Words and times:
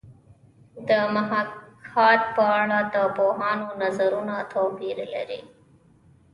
د 0.87 0.89
محاکات 1.15 2.21
په 2.35 2.43
اړه 2.61 2.79
د 2.93 2.95
پوهانو 3.17 3.67
نظرونه 3.81 4.35
توپیر 4.53 4.97
لري 5.13 5.41